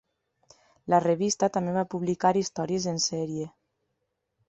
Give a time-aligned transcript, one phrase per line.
[0.93, 3.51] La revista també va publicar històries en sèrie.